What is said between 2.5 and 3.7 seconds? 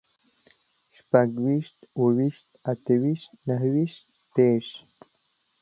اته ويشت، نهه